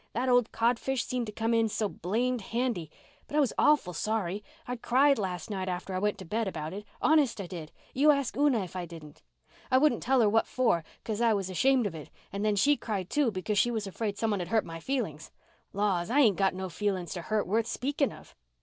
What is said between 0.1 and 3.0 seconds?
That old codfish seemed to come in so blamed handy.